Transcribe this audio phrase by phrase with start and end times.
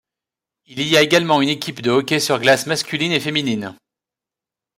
[0.65, 3.75] Il y a également une équipe de hockey sur glace masculine et féminine.